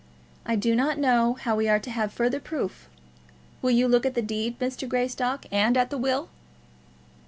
I 0.47 0.55
do 0.55 0.75
not 0.75 0.97
know 0.97 1.33
how 1.35 1.55
we 1.55 1.69
are 1.69 1.77
to 1.77 1.91
have 1.91 2.11
further 2.11 2.39
proof. 2.39 2.89
Will 3.61 3.69
you 3.69 3.87
look 3.87 4.03
at 4.03 4.15
the 4.15 4.23
deed, 4.23 4.57
Mr. 4.57 4.89
Greystock, 4.89 5.45
and 5.51 5.77
at 5.77 5.91
the 5.91 5.97
will?" 5.99 6.29